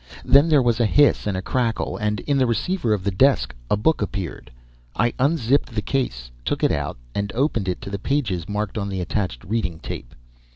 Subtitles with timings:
[0.25, 3.53] Then there was a hiss and a crackle, and in the receiver of the desk
[3.69, 4.49] a book appeared.
[4.95, 8.89] I unzipped the case, took it out, and opened it to the pages marked on
[8.89, 10.15] the attached reading tape.